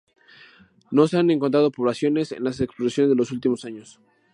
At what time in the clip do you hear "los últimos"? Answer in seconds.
3.15-3.65